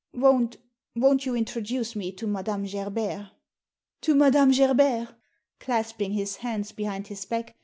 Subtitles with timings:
[0.15, 0.57] Won't—
[0.95, 3.33] won't you introduce me to Madame Gerbert?"
[4.01, 5.13] To Madame Gerbert?"
[5.59, 7.55] Clasping his hands behind his back, M.